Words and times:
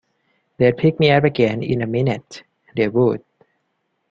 They’d 0.57 0.77
pick 0.77 0.99
me 0.99 1.11
up 1.11 1.23
again 1.25 1.61
in 1.61 1.83
a 1.83 1.85
minute, 1.85 2.41
they 2.75 2.87
would! 2.87 3.23